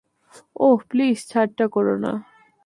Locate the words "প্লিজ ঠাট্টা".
0.89-1.65